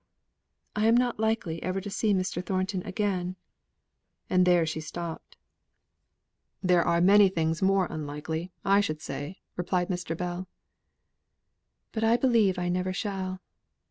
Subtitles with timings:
[0.75, 2.43] "I am not likely ever to see Mr.
[2.43, 3.35] Thornton again,"
[4.31, 5.37] and there she stopped.
[6.63, 10.17] "There are many things more unlikely, I should say," replied Mr.
[10.17, 10.47] Bell.
[11.91, 13.41] "But I believe I never shall.